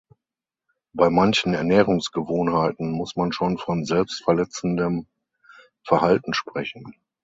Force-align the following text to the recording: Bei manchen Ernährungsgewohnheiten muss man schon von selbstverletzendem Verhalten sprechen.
Bei 0.93 1.11
manchen 1.11 1.53
Ernährungsgewohnheiten 1.53 2.91
muss 2.91 3.15
man 3.15 3.31
schon 3.31 3.59
von 3.59 3.85
selbstverletzendem 3.85 5.05
Verhalten 5.83 6.33
sprechen. 6.33 6.95